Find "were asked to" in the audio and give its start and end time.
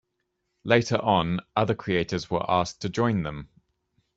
2.27-2.89